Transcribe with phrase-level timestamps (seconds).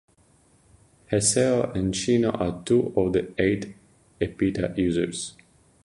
[1.11, 3.75] Haseo and Shino are two of the eight
[4.19, 5.35] Epitaph Users.